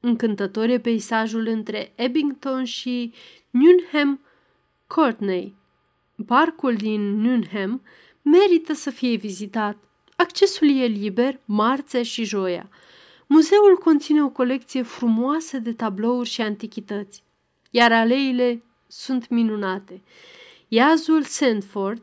Încântător 0.00 0.68
e 0.68 0.78
peisajul 0.78 1.46
între 1.46 1.92
Ebbington 1.94 2.64
și 2.64 3.12
Nuneham 3.50 4.20
Courtney. 4.86 5.54
Parcul 6.26 6.74
din 6.74 7.20
Nuneham 7.20 7.82
merită 8.22 8.72
să 8.72 8.90
fie 8.90 9.16
vizitat. 9.16 9.76
Accesul 10.16 10.70
e 10.70 10.86
liber, 10.86 11.40
marțea 11.44 12.02
și 12.02 12.24
joia. 12.24 12.68
Muzeul 13.26 13.78
conține 13.84 14.22
o 14.22 14.28
colecție 14.28 14.82
frumoasă 14.82 15.58
de 15.58 15.72
tablouri 15.72 16.28
și 16.28 16.40
antichități, 16.40 17.22
iar 17.70 17.92
aleile 17.92 18.62
sunt 18.86 19.28
minunate. 19.28 20.02
Iazul 20.68 21.22
Sandford, 21.22 22.02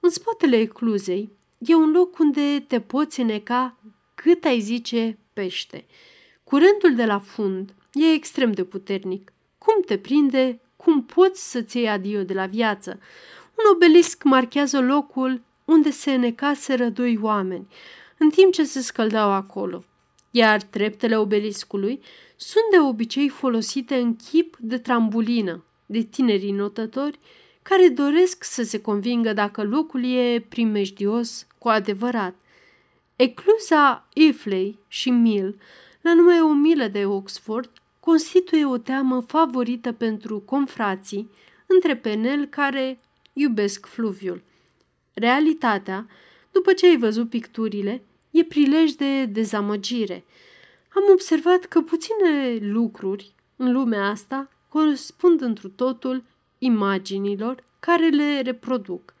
în 0.00 0.10
spatele 0.10 0.56
ecluzei, 0.56 1.30
e 1.66 1.74
un 1.74 1.90
loc 1.90 2.18
unde 2.18 2.64
te 2.68 2.80
poți 2.80 3.20
îneca 3.20 3.76
cât 4.14 4.44
ai 4.44 4.60
zice 4.60 5.18
pește. 5.32 5.84
Curentul 6.44 6.94
de 6.94 7.04
la 7.04 7.18
fund 7.18 7.74
e 7.92 8.12
extrem 8.12 8.52
de 8.52 8.64
puternic. 8.64 9.32
Cum 9.58 9.82
te 9.86 9.98
prinde, 9.98 10.60
cum 10.76 11.04
poți 11.04 11.50
să-ți 11.50 11.76
iei 11.76 11.88
adio 11.88 12.22
de 12.22 12.34
la 12.34 12.46
viață. 12.46 12.90
Un 13.58 13.64
obelisc 13.74 14.22
marchează 14.22 14.80
locul 14.80 15.42
unde 15.64 15.90
se 15.90 16.12
înecaseră 16.14 16.88
doi 16.88 17.18
oameni, 17.22 17.66
în 18.18 18.30
timp 18.30 18.52
ce 18.52 18.64
se 18.64 18.80
scăldau 18.80 19.30
acolo, 19.30 19.84
iar 20.30 20.62
treptele 20.62 21.16
obeliscului 21.16 22.00
sunt 22.36 22.64
de 22.70 22.78
obicei 22.78 23.28
folosite 23.28 23.94
în 23.94 24.16
chip 24.16 24.56
de 24.60 24.78
trambulină 24.78 25.64
de 25.86 26.00
tinerii 26.02 26.52
notători 26.52 27.18
care 27.62 27.88
doresc 27.88 28.44
să 28.44 28.62
se 28.62 28.80
convingă 28.80 29.32
dacă 29.32 29.62
locul 29.62 30.04
e 30.04 30.46
primejdios 30.48 31.46
cu 31.64 31.70
adevărat. 31.70 32.34
Ecluza 33.16 34.08
Ifley 34.14 34.78
și 34.88 35.10
Mill, 35.10 35.58
la 36.00 36.14
numai 36.14 36.40
o 36.40 36.52
milă 36.52 36.86
de 36.86 37.06
Oxford, 37.06 37.70
constituie 38.00 38.64
o 38.64 38.78
teamă 38.78 39.20
favorită 39.20 39.92
pentru 39.92 40.40
confrații 40.40 41.30
între 41.66 41.96
penel 41.96 42.46
care 42.46 42.98
iubesc 43.32 43.86
fluviul. 43.86 44.42
Realitatea, 45.14 46.06
după 46.52 46.72
ce 46.72 46.86
ai 46.86 46.96
văzut 46.96 47.28
picturile, 47.28 48.02
e 48.30 48.44
prilej 48.44 48.90
de 48.90 49.24
dezamăgire. 49.24 50.24
Am 50.88 51.02
observat 51.12 51.64
că 51.64 51.80
puține 51.80 52.58
lucruri 52.60 53.32
în 53.56 53.72
lumea 53.72 54.08
asta 54.08 54.48
corespund 54.68 55.40
întru 55.40 55.68
totul 55.68 56.22
imaginilor 56.58 57.64
care 57.80 58.08
le 58.08 58.40
reproduc. 58.40 59.14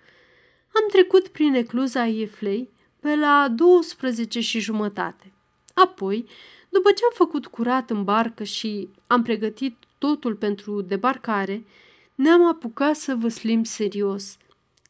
Am 0.76 0.88
trecut 0.90 1.28
prin 1.28 1.54
ecluza 1.54 2.04
Ieflei 2.04 2.68
pe 3.00 3.14
la 3.14 3.48
12 3.48 4.40
și 4.40 4.60
jumătate. 4.60 5.32
Apoi, 5.74 6.26
după 6.68 6.90
ce 6.90 7.04
am 7.04 7.10
făcut 7.14 7.46
curat 7.46 7.90
în 7.90 8.04
barcă 8.04 8.44
și 8.44 8.88
am 9.06 9.22
pregătit 9.22 9.76
totul 9.98 10.34
pentru 10.34 10.80
debarcare, 10.80 11.64
ne-am 12.14 12.46
apucat 12.46 12.96
să 12.96 13.14
văslim 13.14 13.64
serios, 13.64 14.36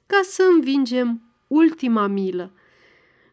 ca 0.06 0.20
să 0.22 0.42
învingem 0.42 1.22
ultima 1.46 2.06
milă. 2.06 2.52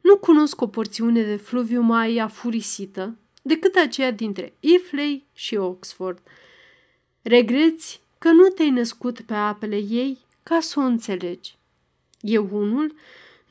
Nu 0.01 0.17
cunosc 0.17 0.61
o 0.61 0.67
porțiune 0.67 1.23
de 1.23 1.35
fluviu 1.35 1.81
mai 1.81 2.17
afurisită 2.17 3.15
decât 3.41 3.75
aceea 3.75 4.11
dintre 4.11 4.53
Ifley 4.59 5.25
și 5.33 5.55
Oxford. 5.55 6.19
Regreți 7.21 8.01
că 8.17 8.31
nu 8.31 8.47
te-ai 8.47 8.69
născut 8.69 9.21
pe 9.21 9.33
apele 9.33 9.77
ei 9.77 10.17
ca 10.43 10.59
să 10.59 10.79
o 10.79 10.83
înțelegi. 10.83 11.59
Eu 12.21 12.49
unul 12.51 12.95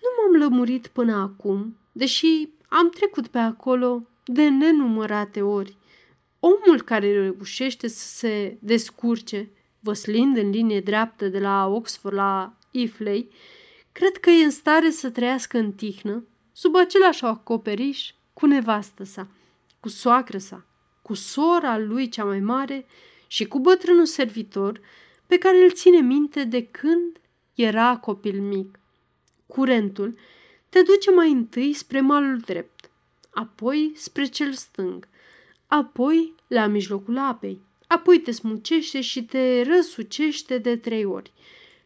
nu 0.00 0.09
m-am 0.16 0.40
lămurit 0.40 0.87
până 0.87 1.14
acum, 1.14 1.76
deși 1.92 2.48
am 2.68 2.90
trecut 2.90 3.26
pe 3.26 3.38
acolo 3.38 4.06
de 4.24 4.48
nenumărate 4.48 5.42
ori. 5.42 5.76
Omul 6.40 6.83
care 6.85 7.12
reușește 7.12 7.88
să 7.88 8.06
se 8.06 8.56
descurce, 8.61 9.50
văslind 9.80 10.37
în 10.37 10.50
linie 10.50 10.80
dreaptă 10.80 11.28
de 11.28 11.38
la 11.38 11.66
Oxford 11.66 12.14
la 12.14 12.52
Ifley, 12.70 13.28
cred 13.92 14.16
că 14.16 14.30
e 14.30 14.44
în 14.44 14.50
stare 14.50 14.90
să 14.90 15.11
trăiască 15.11 15.59
în 15.59 15.72
tihnă, 15.72 16.24
sub 16.52 16.76
același 16.76 17.24
acoperiș, 17.24 18.11
cu 18.33 18.46
nevastă 18.46 19.04
sa, 19.04 19.28
cu 19.80 19.88
soacră 19.88 20.38
sa, 20.38 20.64
cu 21.02 21.14
sora 21.14 21.78
lui 21.78 22.09
cea 22.09 22.24
mai 22.24 22.40
mare 22.40 22.87
și 23.26 23.44
cu 23.44 23.59
bătrânul 23.59 24.06
servitor 24.06 24.80
pe 25.26 25.38
care 25.38 25.62
îl 25.62 25.70
ține 25.70 26.00
minte 26.00 26.44
de 26.44 26.66
când 26.66 27.20
era 27.61 27.96
copil 27.96 28.40
mic. 28.40 28.79
Curentul 29.46 30.18
te 30.68 30.83
duce 30.83 31.11
mai 31.11 31.31
întâi 31.31 31.73
spre 31.73 32.01
malul 32.01 32.38
drept, 32.38 32.90
apoi 33.31 33.92
spre 33.96 34.25
cel 34.25 34.53
stâng, 34.53 35.09
apoi 35.66 36.35
la 36.46 36.66
mijlocul 36.66 37.18
apei, 37.18 37.61
apoi 37.87 38.20
te 38.20 38.31
smucește 38.31 39.01
și 39.01 39.25
te 39.25 39.62
răsucește 39.62 40.59
de 40.59 40.77
trei 40.77 41.05
ori. 41.05 41.33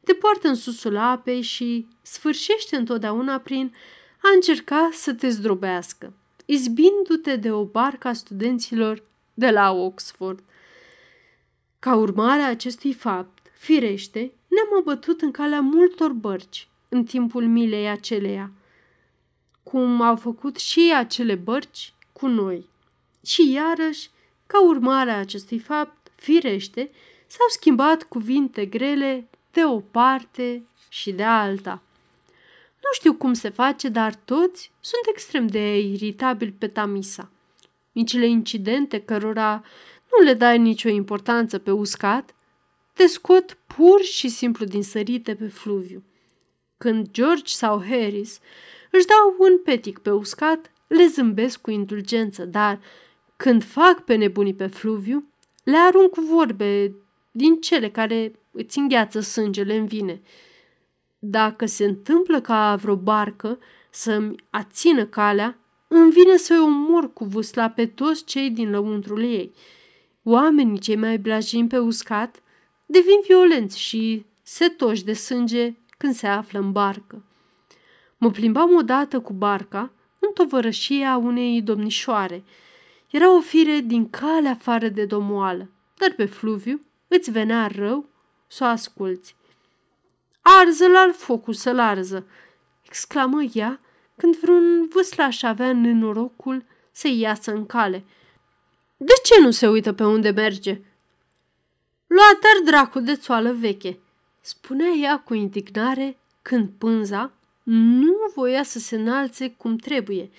Te 0.04 0.12
poartă 0.12 0.48
în 0.48 0.54
susul 0.54 0.96
apei 0.96 1.40
și 1.40 1.86
sfârșește 2.02 2.76
întotdeauna 2.76 3.38
prin 3.38 3.74
a 4.22 4.28
încerca 4.34 4.90
să 4.92 5.14
te 5.14 5.28
zdrobească, 5.28 6.12
izbindu-te 6.44 7.36
de 7.36 7.52
o 7.52 7.64
barcă 7.64 8.08
a 8.08 8.12
studenților 8.12 9.02
de 9.34 9.50
la 9.50 9.72
Oxford. 9.72 10.42
Ca 11.78 11.94
urmare 11.94 12.42
a 12.42 12.48
acestui 12.48 12.92
fapt, 12.92 13.50
firește, 13.58 14.32
ne-am 14.54 14.80
abătut 14.80 15.20
în 15.20 15.30
calea 15.30 15.60
multor 15.60 16.12
bărci 16.12 16.68
în 16.88 17.04
timpul 17.04 17.46
milei 17.46 17.88
aceleia, 17.88 18.50
cum 19.62 20.00
au 20.00 20.16
făcut 20.16 20.56
și 20.56 20.92
acele 20.96 21.34
bărci 21.34 21.92
cu 22.12 22.26
noi. 22.26 22.68
Și 23.24 23.52
iarăși, 23.52 24.10
ca 24.46 24.64
urmare 24.64 25.10
a 25.10 25.18
acestui 25.18 25.58
fapt, 25.58 26.10
firește, 26.14 26.90
s-au 27.26 27.48
schimbat 27.48 28.02
cuvinte 28.02 28.66
grele 28.66 29.28
de 29.50 29.64
o 29.64 29.80
parte 29.80 30.62
și 30.88 31.12
de 31.12 31.22
alta. 31.22 31.82
Nu 32.76 32.90
știu 32.92 33.14
cum 33.14 33.32
se 33.32 33.48
face, 33.48 33.88
dar 33.88 34.14
toți 34.14 34.70
sunt 34.80 35.02
extrem 35.08 35.46
de 35.46 35.78
iritabili 35.78 36.52
pe 36.52 36.68
Tamisa. 36.68 37.30
Micile 37.92 38.26
incidente 38.26 39.00
cărora 39.00 39.64
nu 40.10 40.24
le 40.24 40.34
dai 40.34 40.58
nicio 40.58 40.88
importanță 40.88 41.58
pe 41.58 41.70
uscat, 41.70 42.34
te 42.94 43.06
scot 43.06 43.58
pur 43.66 44.02
și 44.02 44.28
simplu 44.28 44.64
din 44.64 44.82
sărite 44.82 45.34
pe 45.34 45.46
fluviu. 45.46 46.02
Când 46.78 47.10
George 47.10 47.52
sau 47.54 47.82
Harris 47.82 48.40
își 48.90 49.06
dau 49.06 49.36
un 49.38 49.58
petic 49.58 49.98
pe 49.98 50.10
uscat, 50.10 50.72
le 50.86 51.06
zâmbesc 51.06 51.60
cu 51.60 51.70
indulgență, 51.70 52.44
dar 52.44 52.80
când 53.36 53.64
fac 53.64 54.04
pe 54.04 54.14
nebunii 54.14 54.54
pe 54.54 54.66
fluviu, 54.66 55.28
le 55.64 55.76
arunc 55.76 56.10
cu 56.10 56.20
vorbe 56.20 56.94
din 57.30 57.60
cele 57.60 57.90
care 57.90 58.32
îți 58.50 58.78
îngheață 58.78 59.20
sângele 59.20 59.76
în 59.76 59.86
vine. 59.86 60.22
Dacă 61.18 61.66
se 61.66 61.84
întâmplă 61.84 62.40
ca 62.40 62.76
vreo 62.76 62.96
barcă 62.96 63.58
să-mi 63.90 64.34
ațină 64.50 65.06
calea, 65.06 65.58
îmi 65.88 66.10
vine 66.10 66.36
să-i 66.36 66.58
omor 66.58 67.12
cu 67.12 67.24
vâsla 67.24 67.70
pe 67.70 67.86
toți 67.86 68.24
cei 68.24 68.50
din 68.50 68.70
lăuntrul 68.70 69.22
ei. 69.22 69.52
Oamenii 70.22 70.78
cei 70.78 70.96
mai 70.96 71.18
blajini 71.18 71.68
pe 71.68 71.78
uscat 71.78 72.42
devin 72.94 73.20
violenți 73.26 73.78
și 73.80 74.24
setoși 74.42 75.04
de 75.04 75.12
sânge 75.12 75.74
când 75.98 76.14
se 76.14 76.26
află 76.26 76.58
în 76.58 76.72
barcă. 76.72 77.22
Mă 78.16 78.30
plimbam 78.30 78.74
odată 78.76 79.20
cu 79.20 79.32
barca 79.32 79.92
în 80.18 80.32
tovărășia 80.34 81.16
unei 81.16 81.62
domnișoare. 81.62 82.44
Era 83.10 83.36
o 83.36 83.40
fire 83.40 83.80
din 83.80 84.10
calea 84.10 84.50
afară 84.50 84.88
de 84.88 85.04
domoală, 85.04 85.70
dar 85.96 86.12
pe 86.16 86.24
Fluviu 86.24 86.80
îți 87.08 87.30
venea 87.30 87.66
rău 87.66 88.08
să 88.46 88.64
o 88.64 88.66
asculți. 88.66 89.36
Arză-l 90.42 90.96
al 90.96 91.12
focul 91.12 91.54
să-l 91.54 91.78
arză, 91.78 92.26
exclamă 92.82 93.42
ea 93.52 93.80
când 94.16 94.36
vreun 94.36 94.88
vâslaș 94.92 95.42
avea 95.42 95.72
nenorocul 95.72 96.64
să 96.90 97.08
iasă 97.08 97.52
în 97.52 97.66
cale. 97.66 98.04
De 98.96 99.12
ce 99.24 99.40
nu 99.40 99.50
se 99.50 99.68
uită 99.68 99.92
pe 99.92 100.04
unde 100.04 100.30
merge? 100.30 100.80
Luat 102.14 102.64
dracu 102.64 103.00
de 103.00 103.16
țoală 103.16 103.52
veche, 103.52 103.98
spunea 104.40 104.88
ea 104.88 105.18
cu 105.18 105.34
indignare 105.34 106.16
când 106.42 106.68
pânza 106.78 107.32
nu 107.62 108.14
voia 108.34 108.62
să 108.62 108.78
se 108.78 108.96
înalțe 108.96 109.50
cum 109.50 109.76
trebuie. 109.76 110.30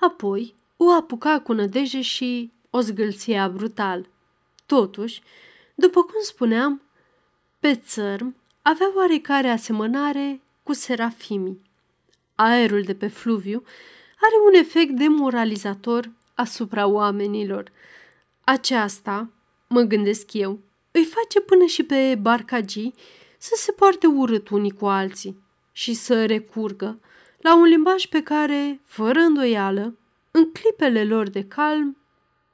Apoi 0.00 0.54
o 0.76 0.90
apuca 0.90 1.40
cu 1.40 1.52
nădejde 1.52 2.00
și 2.00 2.52
o 2.70 2.80
zgâlția 2.80 3.48
brutal. 3.48 4.08
Totuși, 4.66 5.22
după 5.74 6.02
cum 6.02 6.20
spuneam, 6.20 6.82
pe 7.60 7.74
țărm 7.74 8.36
avea 8.62 8.92
oarecare 8.96 9.48
asemănare 9.48 10.40
cu 10.62 10.72
serafimii. 10.72 11.62
Aerul 12.34 12.82
de 12.82 12.94
pe 12.94 13.08
fluviu 13.08 13.62
are 14.20 14.34
un 14.46 14.54
efect 14.54 14.90
demoralizator 14.90 16.10
asupra 16.34 16.86
oamenilor. 16.86 17.70
Aceasta, 18.44 19.28
mă 19.68 19.80
gândesc 19.80 20.32
eu, 20.32 20.58
îi 20.98 21.04
face 21.04 21.40
până 21.40 21.64
și 21.64 21.82
pe 21.82 22.14
barcagii 22.20 22.94
să 23.38 23.54
se 23.56 23.72
poarte 23.72 24.06
urât 24.06 24.48
unii 24.48 24.70
cu 24.70 24.86
alții 24.86 25.42
și 25.72 25.94
să 25.94 26.26
recurgă 26.26 27.00
la 27.40 27.56
un 27.56 27.64
limbaj 27.64 28.06
pe 28.06 28.22
care, 28.22 28.80
fără 28.84 29.18
îndoială, 29.18 29.94
în 30.30 30.52
clipele 30.52 31.04
lor 31.04 31.28
de 31.28 31.44
calm, 31.44 31.96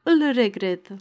îl 0.03 0.33
regretă. 0.33 0.97